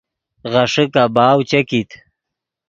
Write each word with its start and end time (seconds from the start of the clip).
غیݰے 0.51 0.83
کباؤ 0.93 1.39
چے 1.49 1.59
کیت 1.69 1.89